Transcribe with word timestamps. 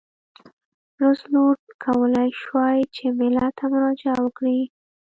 روزولټ 1.01 1.61
کولای 1.83 2.29
شوای 2.41 2.77
چې 2.95 3.05
ملت 3.19 3.51
ته 3.59 3.65
مراجعه 3.73 4.17
وکړي. 4.21 4.59